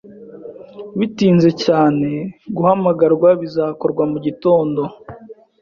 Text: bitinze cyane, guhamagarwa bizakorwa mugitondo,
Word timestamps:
bitinze 0.99 1.49
cyane, 1.63 2.09
guhamagarwa 2.55 3.29
bizakorwa 3.41 4.03
mugitondo, 4.11 4.81